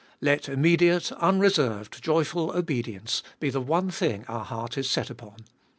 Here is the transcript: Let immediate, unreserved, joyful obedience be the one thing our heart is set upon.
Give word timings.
Let 0.19 0.49
immediate, 0.49 1.11
unreserved, 1.11 2.01
joyful 2.03 2.49
obedience 2.57 3.21
be 3.39 3.51
the 3.51 3.61
one 3.61 3.91
thing 3.91 4.25
our 4.27 4.43
heart 4.43 4.75
is 4.75 4.89
set 4.89 5.11
upon. 5.11 5.45